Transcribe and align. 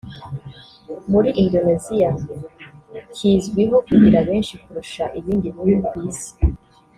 muri 1.11 1.29
Indoneziya 1.41 2.11
kizwiho 3.15 3.77
kugira 3.87 4.19
benshi 4.27 4.53
kurusha 4.63 5.03
ibindi 5.19 5.47
bihugu 5.55 5.77
ku 5.91 5.95
Isi 6.09 6.33